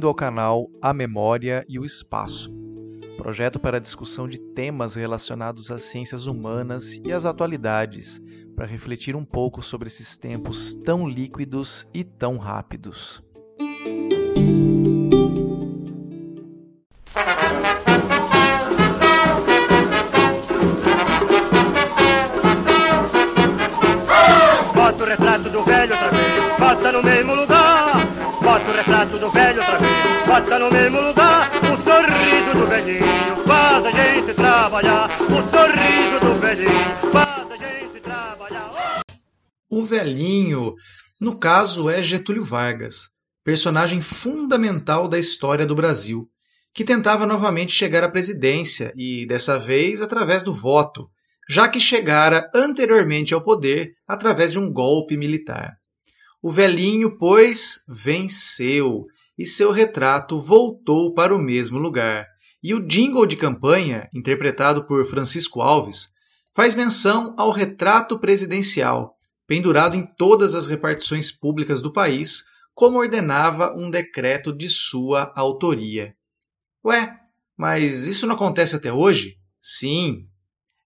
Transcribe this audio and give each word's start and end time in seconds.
Bem-vindo 0.00 0.08
ao 0.08 0.14
canal 0.14 0.70
A 0.80 0.94
Memória 0.94 1.62
e 1.68 1.78
o 1.78 1.84
Espaço, 1.84 2.50
projeto 3.18 3.60
para 3.60 3.78
discussão 3.78 4.26
de 4.26 4.40
temas 4.40 4.94
relacionados 4.94 5.70
às 5.70 5.82
ciências 5.82 6.26
humanas 6.26 6.98
e 7.04 7.12
às 7.12 7.26
atualidades, 7.26 8.18
para 8.56 8.64
refletir 8.64 9.14
um 9.14 9.26
pouco 9.26 9.62
sobre 9.62 9.88
esses 9.88 10.16
tempos 10.16 10.74
tão 10.74 11.06
líquidos 11.06 11.86
e 11.92 12.02
tão 12.02 12.38
rápidos. 12.38 13.22
Caso, 41.52 41.90
é 41.90 42.00
Getúlio 42.00 42.44
Vargas, 42.44 43.08
personagem 43.42 44.00
fundamental 44.00 45.08
da 45.08 45.18
história 45.18 45.66
do 45.66 45.74
Brasil, 45.74 46.28
que 46.72 46.84
tentava 46.84 47.26
novamente 47.26 47.72
chegar 47.72 48.04
à 48.04 48.08
presidência 48.08 48.92
e, 48.96 49.26
dessa 49.26 49.58
vez, 49.58 50.00
através 50.00 50.44
do 50.44 50.52
voto, 50.52 51.10
já 51.48 51.66
que 51.66 51.80
chegara 51.80 52.48
anteriormente 52.54 53.34
ao 53.34 53.42
poder 53.42 53.94
através 54.06 54.52
de 54.52 54.60
um 54.60 54.72
golpe 54.72 55.16
militar. 55.16 55.72
O 56.40 56.52
velhinho, 56.52 57.18
pois, 57.18 57.80
venceu 57.88 59.06
e 59.36 59.44
seu 59.44 59.72
retrato 59.72 60.38
voltou 60.38 61.12
para 61.14 61.34
o 61.34 61.42
mesmo 61.42 61.80
lugar. 61.80 62.28
E 62.62 62.72
o 62.74 62.86
jingle 62.86 63.26
de 63.26 63.34
campanha, 63.34 64.08
interpretado 64.14 64.86
por 64.86 65.04
Francisco 65.04 65.60
Alves, 65.60 66.10
faz 66.54 66.76
menção 66.76 67.34
ao 67.36 67.50
retrato 67.50 68.20
presidencial, 68.20 69.16
pendurado 69.50 69.96
em 69.96 70.06
todas 70.06 70.54
as 70.54 70.68
repartições 70.68 71.32
públicas 71.32 71.80
do 71.80 71.92
país, 71.92 72.44
como 72.72 73.00
ordenava 73.00 73.74
um 73.76 73.90
decreto 73.90 74.56
de 74.56 74.68
sua 74.68 75.32
autoria. 75.34 76.14
Ué, 76.84 77.12
mas 77.58 78.06
isso 78.06 78.28
não 78.28 78.36
acontece 78.36 78.76
até 78.76 78.92
hoje? 78.92 79.34
Sim. 79.60 80.28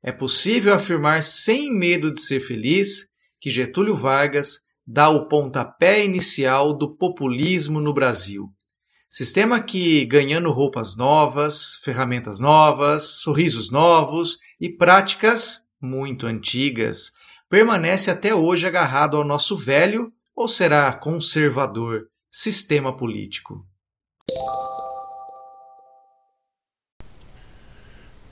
É 0.03 0.11
possível 0.11 0.73
afirmar 0.73 1.23
sem 1.23 1.71
medo 1.79 2.11
de 2.11 2.23
ser 2.23 2.41
feliz 2.41 3.09
que 3.39 3.51
Getúlio 3.51 3.95
Vargas 3.95 4.61
dá 4.87 5.11
o 5.11 5.29
pontapé 5.29 6.03
inicial 6.03 6.75
do 6.75 6.97
populismo 6.97 7.83
no 7.83 7.93
Brasil. 7.93 8.49
Sistema 9.11 9.63
que, 9.63 10.07
ganhando 10.07 10.51
roupas 10.51 10.97
novas, 10.97 11.75
ferramentas 11.85 12.41
novas, 12.41 13.21
sorrisos 13.21 13.71
novos 13.71 14.39
e 14.59 14.71
práticas 14.71 15.61
muito 15.83 16.27
antigas, 16.27 17.13
permanece 17.49 18.11
até 18.11 18.35
hoje 18.35 18.67
agarrado 18.67 19.17
ao 19.17 19.25
nosso 19.25 19.57
velho 19.57 20.13
ou 20.35 20.49
será 20.49 20.93
conservador 20.93 22.07
sistema 22.31 22.97
político? 22.97 23.67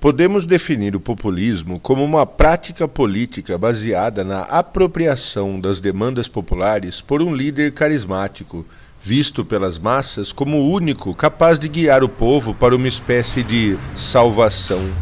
Podemos 0.03 0.45
definir 0.45 0.97
o 0.97 1.01
populismo 1.01 1.79
como 1.79 2.03
uma 2.03 2.27
prática 2.27 2.89
política 2.89 3.57
baseada 3.57 4.25
na 4.25 4.41
apropriação 4.41 5.61
das 5.61 5.81
demandas 5.81 6.27
populares 6.27 7.01
por 7.01 7.23
um 7.23 7.33
líder 7.33 7.71
carismático, 7.71 8.67
visto 9.01 9.45
pelas 9.45 9.79
massas 9.79 10.33
como 10.33 10.57
o 10.57 10.73
único 10.73 11.15
capaz 11.15 11.57
de 11.57 11.69
guiar 11.69 12.03
o 12.03 12.09
povo 12.09 12.53
para 12.53 12.75
uma 12.75 12.89
espécie 12.89 13.45
de 13.45 13.79
salvação. 13.95 14.93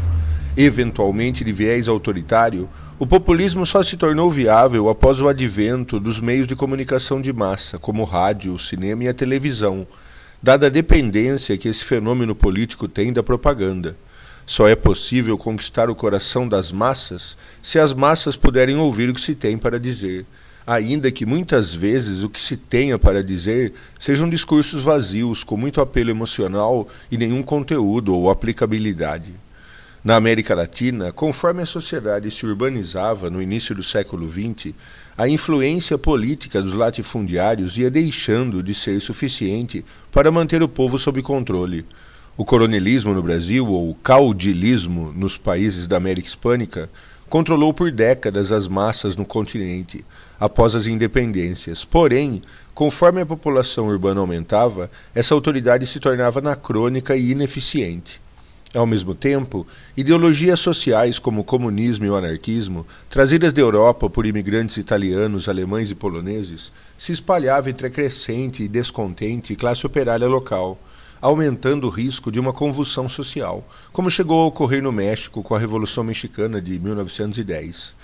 Eventualmente 0.55 1.43
de 1.45 1.53
viés 1.53 1.89
autoritário, 1.89 2.69
o 3.01 3.07
populismo 3.07 3.65
só 3.65 3.83
se 3.83 3.97
tornou 3.97 4.31
viável 4.31 4.91
após 4.91 5.23
o 5.23 5.27
advento 5.27 5.99
dos 5.99 6.21
meios 6.21 6.47
de 6.47 6.55
comunicação 6.55 7.19
de 7.19 7.33
massa, 7.33 7.79
como 7.79 8.03
o 8.03 8.05
rádio, 8.05 8.53
o 8.53 8.59
cinema 8.59 9.05
e 9.05 9.09
a 9.09 9.15
televisão, 9.15 9.87
dada 10.43 10.67
a 10.67 10.71
dependência 10.71 11.57
que 11.57 11.67
esse 11.67 11.83
fenômeno 11.83 12.35
político 12.35 12.87
tem 12.87 13.11
da 13.11 13.23
propaganda. 13.23 13.97
Só 14.45 14.69
é 14.69 14.77
possível 14.77 15.39
conquistar 15.39 15.89
o 15.89 15.95
coração 15.95 16.47
das 16.47 16.71
massas 16.71 17.39
se 17.63 17.79
as 17.79 17.95
massas 17.95 18.37
puderem 18.37 18.77
ouvir 18.77 19.09
o 19.09 19.15
que 19.15 19.21
se 19.23 19.35
tem 19.35 19.57
para 19.57 19.81
dizer, 19.81 20.27
ainda 20.67 21.11
que 21.11 21.25
muitas 21.25 21.75
vezes 21.75 22.23
o 22.23 22.29
que 22.29 22.43
se 22.43 22.55
tenha 22.55 22.99
para 22.99 23.25
dizer 23.25 23.73
sejam 23.99 24.29
discursos 24.29 24.85
vazios, 24.85 25.43
com 25.43 25.57
muito 25.57 25.81
apelo 25.81 26.11
emocional 26.11 26.87
e 27.11 27.17
nenhum 27.17 27.43
conteúdo 27.43 28.15
ou 28.15 28.29
aplicabilidade. 28.29 29.33
Na 30.03 30.17
América 30.17 30.55
Latina, 30.55 31.13
conforme 31.13 31.61
a 31.61 31.67
sociedade 31.67 32.31
se 32.31 32.47
urbanizava 32.47 33.29
no 33.29 33.43
início 33.43 33.75
do 33.75 33.85
século 33.85 34.33
XX, 34.33 34.73
a 35.17 35.29
influência 35.29 35.99
política 35.99 36.63
dos 36.63 36.73
latifundiários 36.73 37.77
ia 37.77 37.91
deixando 37.91 38.63
de 38.63 38.73
ser 38.73 38.99
suficiente 39.03 39.85
para 40.11 40.33
manter 40.33 40.63
o 40.63 40.69
povo 40.69 40.99
sob 40.99 41.21
controle. 41.21 41.85
O 42.35 42.47
coronelismo 42.47 43.13
no 43.13 43.23
Brasil, 43.23 43.67
ou 43.67 43.95
caudilismo 43.97 45.13
nos 45.15 45.37
países 45.37 45.87
da 45.87 45.99
América 45.99 46.29
Hispânica, 46.29 46.89
controlou 47.29 47.75
por 47.75 47.93
décadas 47.93 48.53
as 48.53 48.67
massas 48.67 49.17
no 49.17 49.27
continente, 49.27 50.03
após 50.41 50.75
as 50.75 50.87
independências. 50.87 51.85
Porém, 51.85 52.41
conforme 52.73 53.21
a 53.21 53.27
população 53.27 53.89
urbana 53.89 54.23
aumentava, 54.23 54.91
essa 55.15 55.35
autoridade 55.35 55.87
se 55.87 56.01
tornava 56.01 56.39
anacrônica 56.39 57.15
e 57.15 57.33
ineficiente. 57.33 58.19
Ao 58.73 58.87
mesmo 58.87 59.17
tempo, 59.17 59.67
ideologias 59.97 60.61
sociais 60.61 61.19
como 61.19 61.41
o 61.41 61.45
comunismo 61.45 62.05
e 62.05 62.11
o 62.11 62.15
anarquismo, 62.15 62.87
trazidas 63.09 63.53
da 63.53 63.61
Europa 63.61 64.09
por 64.09 64.25
imigrantes 64.25 64.77
italianos, 64.77 65.49
alemães 65.49 65.91
e 65.91 65.95
poloneses, 65.97 66.71
se 66.97 67.11
espalhavam 67.11 67.69
entre 67.69 67.89
a 67.89 67.91
crescente 67.91 68.63
e 68.63 68.69
descontente 68.69 69.57
classe 69.57 69.85
operária 69.85 70.29
local, 70.29 70.79
aumentando 71.21 71.89
o 71.89 71.91
risco 71.91 72.31
de 72.31 72.39
uma 72.39 72.53
convulsão 72.53 73.09
social, 73.09 73.67
como 73.93 74.09
chegou 74.09 74.41
a 74.41 74.47
ocorrer 74.47 74.81
no 74.81 74.93
México 74.93 75.43
com 75.43 75.53
a 75.53 75.59
Revolução 75.59 76.05
Mexicana 76.05 76.63
de 76.63 76.79
1910. 76.79 77.97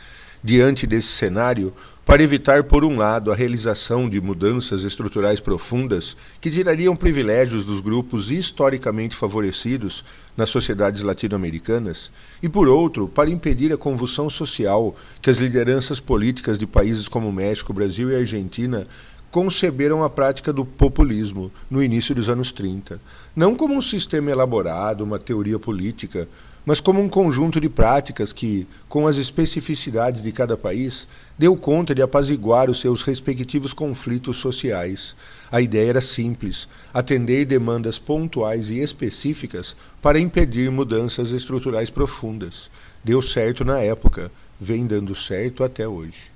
Diante 0.47 0.87
desse 0.87 1.09
cenário, 1.09 1.75
para 2.05 2.23
evitar, 2.23 2.63
por 2.63 2.85
um 2.85 2.97
lado, 2.97 3.33
a 3.33 3.35
realização 3.35 4.09
de 4.09 4.21
mudanças 4.21 4.85
estruturais 4.85 5.41
profundas 5.41 6.17
que 6.41 6.53
tirariam 6.53 6.95
privilégios 6.95 7.65
dos 7.65 7.81
grupos 7.81 8.31
historicamente 8.31 9.17
favorecidos 9.17 10.05
nas 10.37 10.49
sociedades 10.49 11.03
latino-americanas, 11.03 12.13
e 12.41 12.49
por 12.49 12.69
outro, 12.69 13.09
para 13.09 13.29
impedir 13.29 13.73
a 13.73 13.77
convulsão 13.77 14.31
social 14.31 14.95
que 15.21 15.31
as 15.31 15.39
lideranças 15.39 15.99
políticas 15.99 16.57
de 16.57 16.65
países 16.65 17.09
como 17.09 17.33
México, 17.33 17.73
Brasil 17.73 18.13
e 18.13 18.15
Argentina 18.15 18.85
conceberam 19.33 20.05
a 20.05 20.09
prática 20.09 20.53
do 20.53 20.65
populismo 20.65 21.51
no 21.69 21.83
início 21.83 22.15
dos 22.15 22.29
anos 22.29 22.53
30, 22.53 23.01
não 23.35 23.57
como 23.57 23.75
um 23.75 23.83
sistema 23.83 24.31
elaborado, 24.31 25.03
uma 25.03 25.19
teoria 25.19 25.59
política, 25.59 26.29
mas 26.67 26.81
como 26.81 27.01
um 27.01 27.09
conjunto 27.09 27.61
de 27.61 27.69
práticas 27.69 28.33
que, 28.33 28.67
com 28.89 29.07
as 29.07 29.19
especificidades 29.19 30.21
de 30.21 30.33
cada 30.33 30.57
país, 30.57 31.07
deu 31.39 31.57
conta 31.57 31.95
de 31.95 32.03
apaziguar 32.03 32.69
os 32.69 32.81
seus 32.81 33.03
respectivos 33.03 33.73
conflitos 33.73 34.39
sociais. 34.39 35.15
A 35.51 35.61
ideia 35.61 35.91
era 35.91 36.01
simples: 36.01 36.67
atender 36.93 37.45
demandas 37.45 38.01
pontuais 38.01 38.69
e 38.69 38.81
específicas 38.81 39.77
para 40.03 40.19
impedir 40.19 40.69
mudanças 40.73 41.31
estruturais 41.31 41.89
profundas. 41.89 42.69
Deu 43.05 43.23
certo 43.23 43.65
na 43.65 43.79
época, 43.79 44.33
vem 44.61 44.85
dando 44.89 45.15
certo 45.15 45.63
até 45.63 45.87
hoje. 45.87 46.33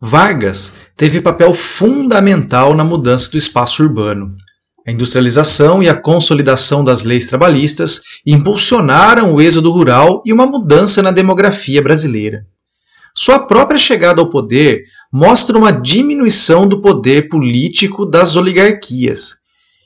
Vargas 0.00 0.74
teve 0.96 1.20
papel 1.20 1.52
fundamental 1.52 2.74
na 2.74 2.84
mudança 2.84 3.30
do 3.30 3.36
espaço 3.36 3.82
urbano. 3.82 4.34
A 4.86 4.92
industrialização 4.92 5.82
e 5.82 5.88
a 5.88 6.00
consolidação 6.00 6.84
das 6.84 7.02
leis 7.02 7.26
trabalhistas 7.26 8.02
impulsionaram 8.24 9.34
o 9.34 9.40
êxodo 9.40 9.72
rural 9.72 10.22
e 10.24 10.32
uma 10.32 10.46
mudança 10.46 11.02
na 11.02 11.10
demografia 11.10 11.82
brasileira. 11.82 12.46
Sua 13.14 13.40
própria 13.40 13.78
chegada 13.78 14.20
ao 14.20 14.30
poder 14.30 14.84
mostra 15.12 15.58
uma 15.58 15.72
diminuição 15.72 16.68
do 16.68 16.80
poder 16.80 17.28
político 17.28 18.06
das 18.06 18.36
oligarquias. 18.36 19.38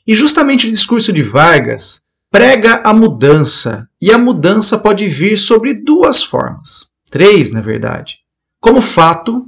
E 0.05 0.15
justamente 0.15 0.67
o 0.67 0.71
discurso 0.71 1.11
de 1.11 1.23
Vargas 1.23 2.01
prega 2.29 2.81
a 2.83 2.93
mudança, 2.93 3.87
e 4.01 4.11
a 4.11 4.17
mudança 4.17 4.77
pode 4.77 5.07
vir 5.07 5.37
sobre 5.37 5.73
duas 5.73 6.23
formas 6.23 6.91
três, 7.11 7.51
na 7.51 7.61
verdade: 7.61 8.19
como 8.59 8.81
fato 8.81 9.45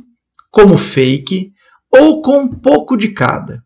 como 0.51 0.77
fake 0.77 1.51
ou 1.89 2.21
com 2.21 2.41
um 2.41 2.47
pouco 2.47 2.95
de 2.95 3.07
cada. 3.07 3.63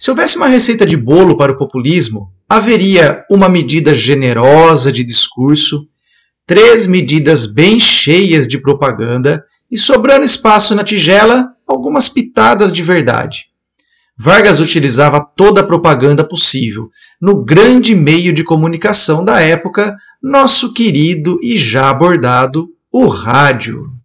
Se 0.00 0.08
houvesse 0.10 0.38
uma 0.38 0.48
receita 0.48 0.86
de 0.86 0.96
bolo 0.96 1.36
para 1.36 1.52
o 1.52 1.58
populismo, 1.58 2.32
haveria 2.48 3.22
uma 3.30 3.50
medida 3.50 3.92
generosa 3.92 4.90
de 4.90 5.04
discurso, 5.04 5.86
três 6.46 6.86
medidas 6.86 7.44
bem 7.44 7.78
cheias 7.78 8.48
de 8.48 8.56
propaganda 8.56 9.44
e, 9.70 9.76
sobrando 9.76 10.24
espaço 10.24 10.74
na 10.74 10.82
tigela, 10.82 11.50
algumas 11.68 12.08
pitadas 12.08 12.72
de 12.72 12.82
verdade. 12.82 13.48
Vargas 14.16 14.58
utilizava 14.58 15.20
toda 15.20 15.60
a 15.60 15.66
propaganda 15.66 16.26
possível 16.26 16.88
no 17.20 17.44
grande 17.44 17.94
meio 17.94 18.32
de 18.32 18.42
comunicação 18.42 19.22
da 19.22 19.42
época, 19.42 19.94
nosso 20.22 20.72
querido 20.72 21.38
e 21.42 21.58
já 21.58 21.90
abordado, 21.90 22.70
o 22.90 23.06
rádio. 23.06 23.99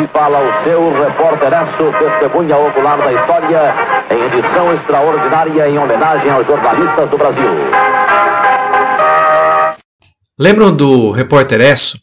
Aqui 0.00 0.12
fala 0.14 0.38
o 0.38 0.64
seu 0.64 1.04
repórteraço, 1.04 1.92
testemunha 1.98 2.56
ocular 2.56 2.96
da 2.96 3.12
história, 3.12 3.74
em 4.10 4.38
edição 4.38 4.74
extraordinária 4.74 5.68
em 5.68 5.78
homenagem 5.78 6.30
aos 6.30 6.46
jornalistas 6.46 7.10
do 7.10 7.18
Brasil. 7.18 7.50
Lembram 10.38 10.74
do 10.74 11.10
repórteresso? 11.10 11.98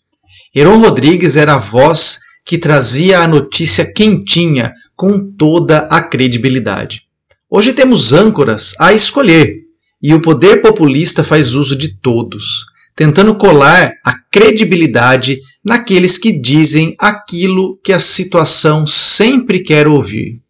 Heron 0.56 0.78
Rodrigues 0.78 1.38
era 1.38 1.56
a 1.56 1.58
voz 1.58 2.20
que 2.46 2.60
trazia 2.60 3.22
a 3.22 3.28
notícia 3.28 3.92
quentinha 3.92 4.74
com 4.96 5.32
toda 5.36 5.88
a 5.90 6.00
credibilidade. 6.00 7.02
Hoje 7.50 7.74
temos 7.74 8.14
âncoras 8.14 8.76
a 8.80 8.94
escolher 8.94 9.56
e 10.00 10.14
o 10.14 10.22
poder 10.22 10.62
populista 10.62 11.24
faz 11.24 11.56
uso 11.56 11.76
de 11.76 11.98
todos, 12.00 12.64
tentando 12.98 13.36
colar 13.38 13.94
a 14.04 14.12
credibilidade 14.32 15.40
naqueles 15.64 16.18
que 16.18 16.32
dizem 16.32 16.96
aquilo 16.98 17.78
que 17.84 17.94
a 17.94 18.00
situação 18.00 18.88
sempre 18.88 19.62
quer 19.62 19.88
ouvir. 19.88 20.42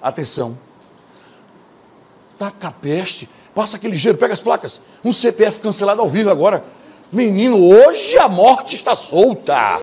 Atenção. 0.00 0.58
Taca 2.38 2.68
a 2.68 2.72
peste. 2.72 3.28
Passa 3.54 3.76
aquele 3.76 3.92
ligeiro, 3.92 4.16
pega 4.16 4.32
as 4.32 4.40
placas. 4.40 4.80
Um 5.04 5.12
CPF 5.12 5.60
cancelado 5.60 6.00
ao 6.00 6.08
vivo 6.08 6.30
agora. 6.30 6.64
Menino, 7.12 7.62
hoje 7.62 8.16
a 8.16 8.30
morte 8.30 8.76
está 8.76 8.96
solta. 8.96 9.78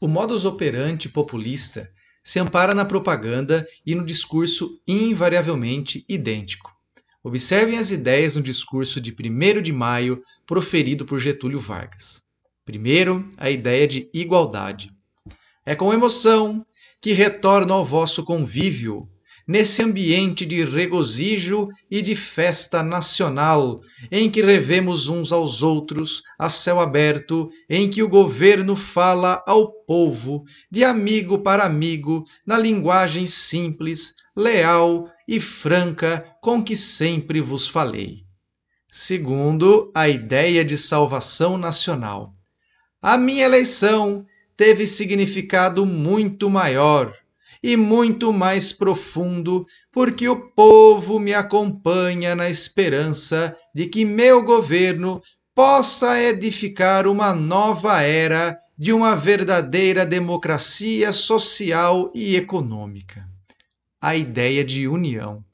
O 0.00 0.06
modus 0.06 0.44
operandi 0.44 1.08
populista 1.08 1.90
se 2.22 2.38
ampara 2.38 2.74
na 2.74 2.84
propaganda 2.84 3.66
e 3.84 3.96
no 3.96 4.06
discurso 4.06 4.80
invariavelmente 4.86 6.04
idêntico. 6.08 6.71
Observem 7.24 7.78
as 7.78 7.92
ideias 7.92 8.34
no 8.34 8.42
discurso 8.42 9.00
de 9.00 9.12
1 9.12 9.62
de 9.62 9.72
maio 9.72 10.20
proferido 10.44 11.04
por 11.04 11.20
Getúlio 11.20 11.60
Vargas. 11.60 12.20
Primeiro, 12.64 13.28
a 13.36 13.48
ideia 13.48 13.86
de 13.86 14.10
igualdade. 14.12 14.90
É 15.64 15.76
com 15.76 15.92
emoção 15.92 16.66
que 17.00 17.12
retorno 17.12 17.74
ao 17.74 17.84
vosso 17.84 18.24
convívio, 18.24 19.08
nesse 19.46 19.82
ambiente 19.84 20.44
de 20.44 20.64
regozijo 20.64 21.68
e 21.88 22.02
de 22.02 22.16
festa 22.16 22.82
nacional, 22.82 23.80
em 24.10 24.28
que 24.28 24.42
revemos 24.42 25.08
uns 25.08 25.30
aos 25.30 25.62
outros 25.62 26.24
a 26.36 26.50
céu 26.50 26.80
aberto, 26.80 27.48
em 27.70 27.88
que 27.88 28.02
o 28.02 28.08
governo 28.08 28.74
fala 28.74 29.44
ao 29.46 29.70
povo, 29.70 30.42
de 30.68 30.82
amigo 30.82 31.38
para 31.38 31.62
amigo, 31.64 32.24
na 32.44 32.58
linguagem 32.58 33.26
simples, 33.26 34.14
leal 34.36 35.08
e 35.32 35.40
franca 35.40 36.26
com 36.42 36.62
que 36.62 36.76
sempre 36.76 37.40
vos 37.40 37.66
falei. 37.66 38.18
Segundo, 38.90 39.90
a 39.94 40.06
ideia 40.06 40.62
de 40.62 40.76
salvação 40.76 41.56
nacional. 41.56 42.34
A 43.00 43.16
minha 43.16 43.46
eleição 43.46 44.26
teve 44.54 44.86
significado 44.86 45.86
muito 45.86 46.50
maior 46.50 47.16
e 47.62 47.78
muito 47.78 48.30
mais 48.30 48.74
profundo, 48.74 49.64
porque 49.90 50.28
o 50.28 50.50
povo 50.50 51.18
me 51.18 51.32
acompanha 51.32 52.34
na 52.34 52.50
esperança 52.50 53.56
de 53.74 53.86
que 53.86 54.04
meu 54.04 54.42
governo 54.42 55.22
possa 55.54 56.20
edificar 56.20 57.06
uma 57.06 57.32
nova 57.32 58.02
era 58.02 58.58
de 58.76 58.92
uma 58.92 59.16
verdadeira 59.16 60.04
democracia 60.04 61.10
social 61.10 62.12
e 62.14 62.36
econômica. 62.36 63.31
A 64.02 64.16
ideia 64.16 64.64
de 64.64 64.88
união. 64.88 65.44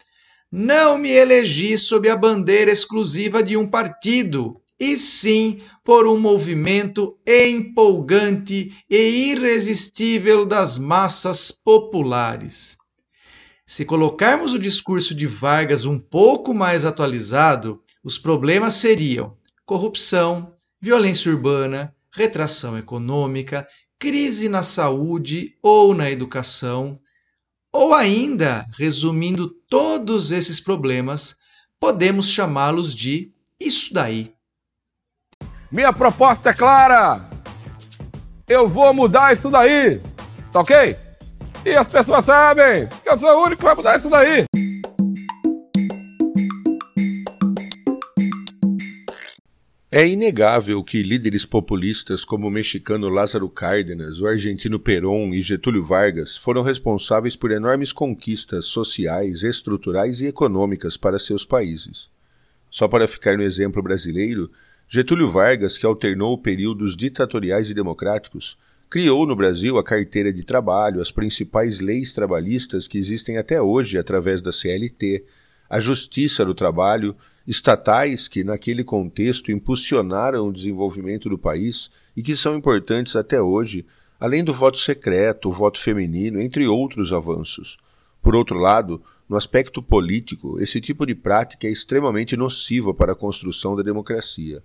Não 0.50 0.96
me 0.96 1.10
elegi 1.10 1.76
sob 1.76 2.08
a 2.08 2.16
bandeira 2.16 2.70
exclusiva 2.70 3.42
de 3.42 3.58
um 3.58 3.68
partido, 3.68 4.62
e 4.80 4.96
sim 4.96 5.60
por 5.84 6.06
um 6.06 6.18
movimento 6.18 7.18
empolgante 7.26 8.72
e 8.88 8.96
irresistível 9.32 10.46
das 10.46 10.78
massas 10.78 11.52
populares. 11.52 12.78
Se 13.66 13.84
colocarmos 13.84 14.54
o 14.54 14.58
discurso 14.58 15.14
de 15.14 15.26
Vargas 15.26 15.84
um 15.84 15.98
pouco 15.98 16.54
mais 16.54 16.86
atualizado, 16.86 17.82
os 18.02 18.16
problemas 18.16 18.74
seriam 18.74 19.36
corrupção, 19.66 20.50
violência 20.80 21.30
urbana, 21.30 21.94
retração 22.10 22.78
econômica, 22.78 23.68
crise 23.98 24.48
na 24.48 24.62
saúde 24.62 25.54
ou 25.62 25.92
na 25.92 26.10
educação, 26.10 26.98
ou 27.72 27.94
ainda, 27.94 28.66
resumindo 28.78 29.48
todos 29.68 30.30
esses 30.30 30.60
problemas, 30.60 31.36
podemos 31.78 32.30
chamá-los 32.30 32.94
de 32.94 33.32
isso 33.60 33.92
daí. 33.92 34.32
Minha 35.70 35.92
proposta 35.92 36.50
é 36.50 36.54
clara. 36.54 37.28
Eu 38.48 38.68
vou 38.68 38.92
mudar 38.94 39.34
isso 39.34 39.50
daí. 39.50 40.00
Tá 40.50 40.60
ok? 40.60 40.96
E 41.64 41.76
as 41.76 41.86
pessoas 41.86 42.24
sabem 42.24 42.88
que 43.02 43.08
eu 43.08 43.18
sou 43.18 43.28
o 43.38 43.44
único 43.44 43.58
que 43.58 43.64
vai 43.64 43.74
mudar 43.74 43.98
isso 43.98 44.08
daí. 44.08 44.47
É 49.90 50.06
inegável 50.06 50.84
que 50.84 51.02
líderes 51.02 51.46
populistas 51.46 52.22
como 52.22 52.46
o 52.46 52.50
mexicano 52.50 53.08
Lázaro 53.08 53.48
Cárdenas, 53.48 54.20
o 54.20 54.26
argentino 54.26 54.78
Perón 54.78 55.32
e 55.32 55.40
Getúlio 55.40 55.82
Vargas 55.82 56.36
foram 56.36 56.62
responsáveis 56.62 57.34
por 57.34 57.50
enormes 57.50 57.90
conquistas 57.90 58.66
sociais, 58.66 59.42
estruturais 59.42 60.20
e 60.20 60.26
econômicas 60.26 60.98
para 60.98 61.18
seus 61.18 61.42
países. 61.42 62.10
Só 62.70 62.86
para 62.86 63.08
ficar 63.08 63.38
no 63.38 63.42
exemplo 63.42 63.82
brasileiro, 63.82 64.50
Getúlio 64.86 65.30
Vargas, 65.30 65.78
que 65.78 65.86
alternou 65.86 66.36
períodos 66.36 66.94
ditatoriais 66.94 67.70
e 67.70 67.74
democráticos, 67.74 68.58
criou 68.90 69.26
no 69.26 69.34
Brasil 69.34 69.78
a 69.78 69.82
carteira 69.82 70.30
de 70.30 70.44
trabalho, 70.44 71.00
as 71.00 71.10
principais 71.10 71.80
leis 71.80 72.12
trabalhistas 72.12 72.86
que 72.86 72.98
existem 72.98 73.38
até 73.38 73.62
hoje 73.62 73.96
através 73.96 74.42
da 74.42 74.52
CLT, 74.52 75.24
a 75.70 75.80
Justiça 75.80 76.44
do 76.44 76.54
Trabalho, 76.54 77.16
estatais 77.48 78.28
que, 78.28 78.44
naquele 78.44 78.84
contexto, 78.84 79.50
impulsionaram 79.50 80.46
o 80.46 80.52
desenvolvimento 80.52 81.30
do 81.30 81.38
país 81.38 81.90
e 82.14 82.22
que 82.22 82.36
são 82.36 82.54
importantes 82.54 83.16
até 83.16 83.40
hoje, 83.40 83.86
além 84.20 84.44
do 84.44 84.52
voto 84.52 84.76
secreto, 84.76 85.48
o 85.48 85.52
voto 85.52 85.80
feminino, 85.80 86.38
entre 86.38 86.68
outros 86.68 87.10
avanços. 87.10 87.78
Por 88.22 88.36
outro 88.36 88.58
lado, 88.58 89.02
no 89.26 89.36
aspecto 89.36 89.82
político, 89.82 90.60
esse 90.60 90.78
tipo 90.78 91.06
de 91.06 91.14
prática 91.14 91.66
é 91.66 91.70
extremamente 91.70 92.36
nociva 92.36 92.92
para 92.92 93.12
a 93.12 93.16
construção 93.16 93.74
da 93.74 93.82
democracia 93.82 94.62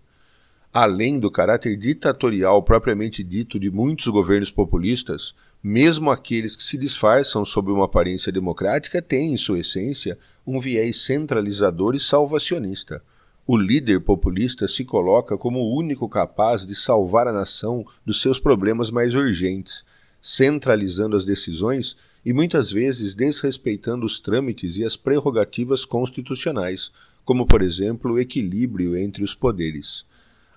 além 0.74 1.20
do 1.20 1.30
caráter 1.30 1.77
ditatorial 1.77 2.63
propriamente 2.63 3.24
dito 3.24 3.60
de 3.60 3.70
muitos 3.70 4.08
governos 4.08 4.50
populistas, 4.50 5.36
mesmo 5.62 6.10
aqueles 6.10 6.56
que 6.56 6.63
se 6.63 6.80
disfarçam 6.80 7.46
sob 7.46 7.72
uma 7.72 7.86
aparência 7.86 8.32
democrática 8.32 9.00
têm, 9.00 9.34
em 9.34 9.38
sua 9.38 9.60
essência, 9.60 10.18
um 10.48 10.60
viés 10.60 11.01
centralizador 11.01 11.94
e 11.94 12.00
salvacionista. 12.00 13.03
O 13.46 13.56
líder 13.56 14.01
populista 14.01 14.68
se 14.68 14.84
coloca 14.84 15.38
como 15.38 15.60
o 15.60 15.77
único 15.77 16.10
capaz 16.10 16.65
de 16.65 16.74
salvar 16.74 17.27
a 17.27 17.34
nação 17.34 17.86
dos 18.03 18.20
seus 18.20 18.39
problemas 18.39 18.89
mais 18.89 19.13
urgentes, 19.13 19.86
centralizando 20.20 21.15
as 21.15 21.24
decisões 21.24 21.96
e 22.25 22.34
muitas 22.34 22.72
vezes 22.72 23.13
desrespeitando 23.13 24.08
os 24.08 24.20
trâmites 24.20 24.77
e 24.77 24.84
as 24.84 24.98
prerrogativas 24.98 25.86
constitucionais, 25.86 26.89
como, 27.24 27.46
por 27.46 27.62
exemplo, 27.62 28.13
o 28.13 28.20
equilíbrio 28.20 28.98
entre 28.98 29.24
os 29.24 29.36
poderes. 29.36 30.03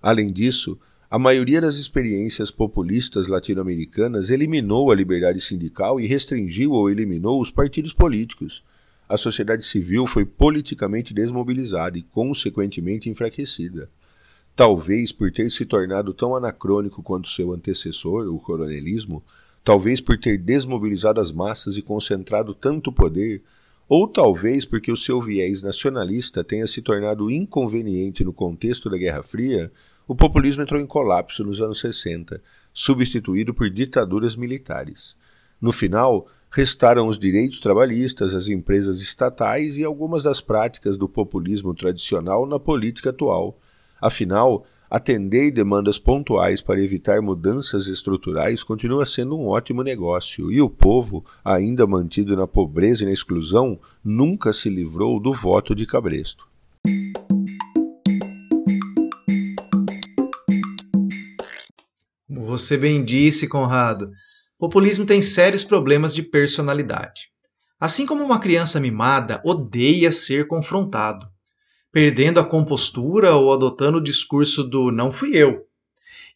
Além 0.06 0.28
disso, 0.28 0.78
a 1.10 1.18
maioria 1.18 1.60
das 1.60 1.78
experiências 1.78 2.52
populistas 2.52 3.26
latino-americanas 3.26 4.30
eliminou 4.30 4.92
a 4.92 4.94
liberdade 4.94 5.40
sindical 5.40 5.98
e 5.98 6.06
restringiu 6.06 6.70
ou 6.70 6.88
eliminou 6.88 7.40
os 7.40 7.50
partidos 7.50 7.92
políticos. 7.92 8.62
A 9.08 9.16
sociedade 9.16 9.64
civil 9.64 10.06
foi 10.06 10.24
politicamente 10.24 11.12
desmobilizada 11.12 11.98
e, 11.98 12.02
consequentemente, 12.02 13.10
enfraquecida. 13.10 13.90
Talvez 14.54 15.10
por 15.10 15.32
ter 15.32 15.50
se 15.50 15.64
tornado 15.64 16.14
tão 16.14 16.36
anacrônico 16.36 17.02
quanto 17.02 17.28
seu 17.28 17.52
antecessor, 17.52 18.32
o 18.32 18.38
coronelismo, 18.38 19.24
talvez 19.64 20.00
por 20.00 20.16
ter 20.16 20.38
desmobilizado 20.38 21.20
as 21.20 21.32
massas 21.32 21.76
e 21.76 21.82
concentrado 21.82 22.54
tanto 22.54 22.92
poder, 22.92 23.42
ou 23.88 24.06
talvez 24.06 24.64
porque 24.64 24.92
o 24.92 24.96
seu 24.96 25.20
viés 25.20 25.62
nacionalista 25.62 26.44
tenha 26.44 26.68
se 26.68 26.80
tornado 26.80 27.28
inconveniente 27.28 28.22
no 28.22 28.32
contexto 28.32 28.88
da 28.88 28.96
Guerra 28.96 29.24
Fria, 29.24 29.72
o 30.06 30.14
populismo 30.14 30.62
entrou 30.62 30.80
em 30.80 30.86
colapso 30.86 31.44
nos 31.44 31.60
anos 31.60 31.80
60, 31.80 32.40
substituído 32.72 33.52
por 33.52 33.68
ditaduras 33.70 34.36
militares. 34.36 35.16
No 35.60 35.72
final, 35.72 36.26
restaram 36.50 37.08
os 37.08 37.18
direitos 37.18 37.60
trabalhistas, 37.60 38.34
as 38.34 38.48
empresas 38.48 39.00
estatais 39.00 39.78
e 39.78 39.84
algumas 39.84 40.22
das 40.22 40.40
práticas 40.40 40.96
do 40.96 41.08
populismo 41.08 41.74
tradicional 41.74 42.46
na 42.46 42.58
política 42.58 43.10
atual. 43.10 43.58
Afinal, 44.00 44.66
Atender 44.88 45.50
demandas 45.50 45.98
pontuais 45.98 46.62
para 46.62 46.80
evitar 46.80 47.20
mudanças 47.20 47.88
estruturais 47.88 48.62
continua 48.62 49.04
sendo 49.04 49.36
um 49.36 49.48
ótimo 49.48 49.82
negócio, 49.82 50.52
e 50.52 50.60
o 50.60 50.70
povo, 50.70 51.24
ainda 51.44 51.86
mantido 51.88 52.36
na 52.36 52.46
pobreza 52.46 53.02
e 53.02 53.06
na 53.06 53.12
exclusão, 53.12 53.80
nunca 54.04 54.52
se 54.52 54.70
livrou 54.70 55.18
do 55.18 55.32
voto 55.32 55.74
de 55.74 55.86
cabresto. 55.86 56.46
Como 62.36 62.44
você 62.44 62.76
bem 62.76 63.02
disse, 63.02 63.48
Conrado, 63.48 64.10
populismo 64.58 65.06
tem 65.06 65.22
sérios 65.22 65.64
problemas 65.64 66.14
de 66.14 66.22
personalidade. 66.22 67.30
Assim 67.80 68.04
como 68.04 68.22
uma 68.22 68.38
criança 68.38 68.78
mimada 68.78 69.40
odeia 69.42 70.12
ser 70.12 70.46
confrontado 70.46 71.26
perdendo 71.96 72.38
a 72.38 72.44
compostura 72.44 73.34
ou 73.34 73.50
adotando 73.50 73.96
o 73.96 74.02
discurso 74.02 74.62
do 74.62 74.92
não 74.92 75.10
fui 75.10 75.34
eu. 75.34 75.62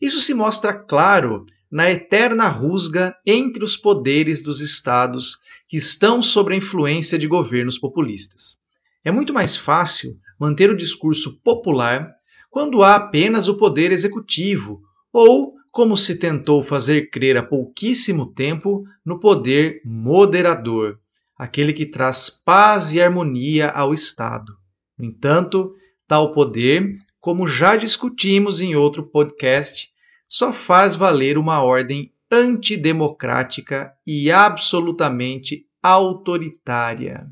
Isso 0.01 0.19
se 0.19 0.33
mostra 0.33 0.73
claro 0.73 1.45
na 1.71 1.91
eterna 1.91 2.49
rusga 2.49 3.15
entre 3.27 3.63
os 3.63 3.77
poderes 3.77 4.43
dos 4.43 4.63
estados 4.63 5.37
que 5.69 5.77
estão 5.77 6.23
sob 6.23 6.55
a 6.55 6.57
influência 6.57 7.19
de 7.19 7.27
governos 7.27 7.79
populistas. 7.79 8.57
É 9.05 9.13
muito 9.13 9.35
mais 9.35 9.55
fácil 9.55 10.17
manter 10.39 10.71
o 10.71 10.77
discurso 10.77 11.39
popular 11.45 12.11
quando 12.49 12.83
há 12.83 12.95
apenas 12.95 13.47
o 13.47 13.59
poder 13.59 13.93
executivo, 13.93 14.81
ou, 15.13 15.60
como 15.71 15.97
se 15.97 16.19
tentou 16.19 16.63
fazer 16.63 17.11
crer 17.11 17.37
há 17.37 17.43
pouquíssimo 17.43 18.27
tempo, 18.27 18.85
no 19.05 19.21
poder 19.21 19.81
moderador, 19.85 20.99
aquele 21.37 21.73
que 21.73 21.87
traz 21.87 22.29
paz 22.29 22.93
e 22.93 23.01
harmonia 23.01 23.71
ao 23.71 23.95
Estado. 23.95 24.53
No 24.99 25.05
entanto, 25.05 25.73
tal 26.07 26.33
poder, 26.33 26.93
como 27.21 27.47
já 27.47 27.77
discutimos 27.77 28.61
em 28.61 28.75
outro 28.75 29.05
podcast, 29.05 29.89
só 30.29 30.53
faz 30.53 30.97
valer 30.97 31.39
uma 31.39 31.63
ordem 31.63 32.13
antidemocrática 32.31 33.93
e 34.07 34.31
absolutamente 34.31 35.67
autoritária. 35.83 37.27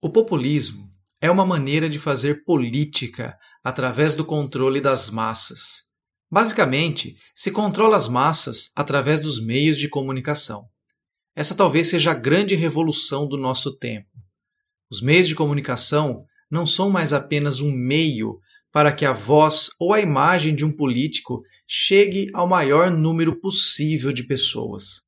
O 0.00 0.10
populismo 0.10 0.93
é 1.24 1.30
uma 1.30 1.46
maneira 1.46 1.88
de 1.88 1.98
fazer 1.98 2.44
política 2.44 3.34
através 3.62 4.14
do 4.14 4.26
controle 4.26 4.78
das 4.78 5.08
massas. 5.08 5.84
Basicamente, 6.30 7.16
se 7.34 7.50
controla 7.50 7.96
as 7.96 8.10
massas 8.10 8.70
através 8.76 9.22
dos 9.22 9.42
meios 9.42 9.78
de 9.78 9.88
comunicação. 9.88 10.66
Essa 11.34 11.54
talvez 11.54 11.86
seja 11.86 12.10
a 12.10 12.14
grande 12.14 12.54
revolução 12.54 13.26
do 13.26 13.38
nosso 13.38 13.78
tempo. 13.78 14.10
Os 14.90 15.00
meios 15.00 15.26
de 15.26 15.34
comunicação 15.34 16.26
não 16.50 16.66
são 16.66 16.90
mais 16.90 17.14
apenas 17.14 17.58
um 17.58 17.72
meio 17.72 18.38
para 18.70 18.92
que 18.92 19.06
a 19.06 19.14
voz 19.14 19.70
ou 19.80 19.94
a 19.94 20.00
imagem 20.00 20.54
de 20.54 20.62
um 20.62 20.70
político 20.70 21.40
chegue 21.66 22.28
ao 22.34 22.46
maior 22.46 22.90
número 22.90 23.40
possível 23.40 24.12
de 24.12 24.24
pessoas. 24.24 25.00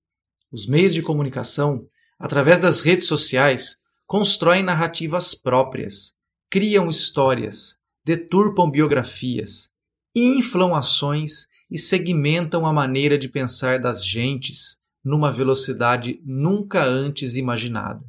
Os 0.51 0.67
meios 0.67 0.95
de 0.95 1.03
comunicação, 1.03 1.87
através 2.19 2.59
das 2.59 2.81
redes 2.81 3.05
sociais, 3.05 3.77
constroem 4.07 4.63
narrativas 4.63 5.35
próprias, 5.35 6.13
criam 6.49 6.89
histórias, 6.89 7.77
deturpam 8.05 8.71
biografias, 8.71 9.71
inflam 10.15 10.75
ações 10.75 11.49
e 11.69 11.77
segmentam 11.77 12.65
a 12.65 12.73
maneira 12.73 13.19
de 13.19 13.29
pensar 13.29 13.81
das 13.81 14.07
gentes, 14.07 14.77
numa 15.05 15.33
velocidade 15.33 16.21
nunca 16.25 16.85
antes 16.85 17.37
imaginada. 17.37 18.05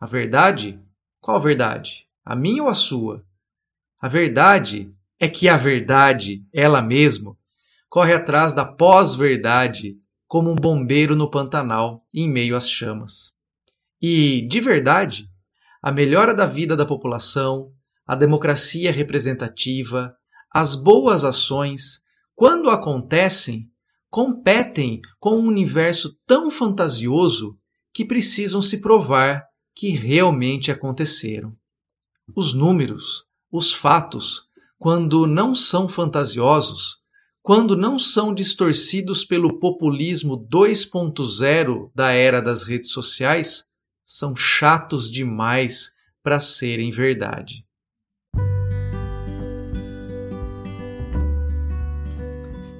A 0.00 0.06
verdade? 0.06 0.80
Qual 1.20 1.40
verdade? 1.40 2.06
A 2.24 2.34
minha 2.34 2.62
ou 2.62 2.68
a 2.68 2.74
sua? 2.74 3.24
A 4.00 4.08
verdade 4.08 4.90
é 5.18 5.28
que 5.28 5.48
a 5.48 5.56
verdade, 5.56 6.44
ela 6.52 6.80
mesma, 6.80 7.36
corre 7.88 8.12
atrás 8.12 8.54
da 8.54 8.64
pós-verdade 8.64 9.96
como 10.26 10.50
um 10.50 10.56
bombeiro 10.56 11.14
no 11.14 11.30
Pantanal 11.30 12.04
em 12.12 12.28
meio 12.28 12.56
às 12.56 12.70
chamas. 12.70 13.35
E, 14.00 14.46
de 14.48 14.60
verdade, 14.60 15.26
a 15.82 15.90
melhora 15.90 16.34
da 16.34 16.46
vida 16.46 16.76
da 16.76 16.84
população, 16.84 17.72
a 18.06 18.14
democracia 18.14 18.92
representativa, 18.92 20.14
as 20.52 20.74
boas 20.74 21.24
ações, 21.24 22.00
quando 22.34 22.70
acontecem, 22.70 23.70
competem 24.10 25.00
com 25.18 25.36
um 25.36 25.46
universo 25.46 26.16
tão 26.26 26.50
fantasioso 26.50 27.58
que 27.92 28.04
precisam 28.04 28.60
se 28.62 28.80
provar 28.80 29.44
que 29.74 29.90
realmente 29.90 30.70
aconteceram. 30.70 31.54
Os 32.34 32.52
números, 32.52 33.24
os 33.50 33.72
fatos, 33.72 34.42
quando 34.78 35.26
não 35.26 35.54
são 35.54 35.88
fantasiosos, 35.88 36.96
quando 37.42 37.76
não 37.76 37.98
são 37.98 38.34
distorcidos 38.34 39.24
pelo 39.24 39.58
populismo 39.58 40.36
2.0 40.36 41.90
da 41.94 42.12
era 42.12 42.42
das 42.42 42.64
redes 42.64 42.90
sociais, 42.90 43.64
são 44.06 44.36
chatos 44.36 45.10
demais 45.10 45.96
para 46.22 46.38
serem 46.38 46.92
verdade. 46.92 47.66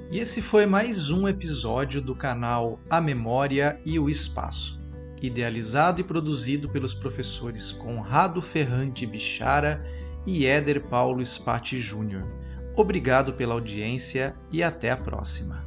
E 0.09 0.19
esse 0.19 0.41
foi 0.41 0.65
mais 0.65 1.11
um 1.11 1.27
episódio 1.27 2.01
do 2.01 2.15
canal 2.15 2.79
A 2.89 3.01
Memória 3.01 3.79
e 3.85 3.99
o 3.99 4.09
Espaço, 4.09 4.81
idealizado 5.21 5.99
e 5.99 6.03
produzido 6.03 6.69
pelos 6.69 6.93
professores 6.93 7.73
Conrado 7.73 8.41
Ferrante 8.41 9.05
Bichara 9.05 9.81
e 10.25 10.45
Éder 10.45 10.87
Paulo 10.87 11.23
Spati 11.23 11.77
Júnior. 11.77 12.23
Obrigado 12.75 13.33
pela 13.33 13.53
audiência 13.53 14.35
e 14.51 14.63
até 14.63 14.91
a 14.91 14.97
próxima. 14.97 15.65